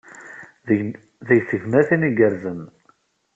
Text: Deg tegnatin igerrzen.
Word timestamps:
Deg 1.27 1.39
tegnatin 1.49 2.07
igerrzen. 2.09 2.61